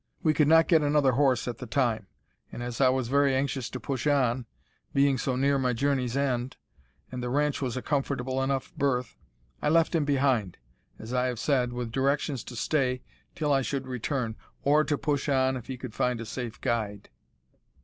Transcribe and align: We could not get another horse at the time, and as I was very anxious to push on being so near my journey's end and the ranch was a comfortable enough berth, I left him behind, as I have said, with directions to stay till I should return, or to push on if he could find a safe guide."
We 0.23 0.33
could 0.33 0.47
not 0.47 0.67
get 0.67 0.81
another 0.81 1.11
horse 1.11 1.47
at 1.47 1.59
the 1.59 1.67
time, 1.67 2.07
and 2.51 2.63
as 2.63 2.81
I 2.81 2.89
was 2.89 3.07
very 3.07 3.35
anxious 3.35 3.69
to 3.69 3.79
push 3.79 4.07
on 4.07 4.47
being 4.95 5.19
so 5.19 5.35
near 5.35 5.59
my 5.59 5.73
journey's 5.73 6.17
end 6.17 6.57
and 7.11 7.21
the 7.21 7.29
ranch 7.29 7.61
was 7.61 7.77
a 7.77 7.83
comfortable 7.83 8.41
enough 8.41 8.73
berth, 8.75 9.15
I 9.61 9.69
left 9.69 9.93
him 9.93 10.03
behind, 10.03 10.57
as 10.97 11.13
I 11.13 11.27
have 11.27 11.37
said, 11.37 11.71
with 11.71 11.91
directions 11.91 12.43
to 12.45 12.55
stay 12.55 13.03
till 13.35 13.53
I 13.53 13.61
should 13.61 13.85
return, 13.85 14.35
or 14.63 14.83
to 14.85 14.97
push 14.97 15.29
on 15.29 15.55
if 15.55 15.67
he 15.67 15.77
could 15.77 15.93
find 15.93 16.19
a 16.19 16.25
safe 16.25 16.59
guide." 16.61 17.09